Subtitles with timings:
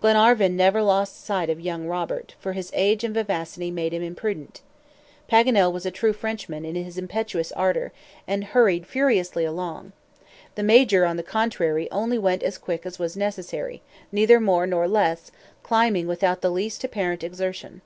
[0.00, 4.62] Glenarvan never lost sight of young Robert, for his age and vivacity made him imprudent.
[5.30, 7.92] Paganel was a true Frenchman in his impetuous ardor,
[8.26, 9.92] and hurried furiously along.
[10.54, 14.88] The Major, on the contrary, only went as quick as was necessary, neither more nor
[14.88, 15.30] less,
[15.62, 17.82] climbing without the least apparent exertion.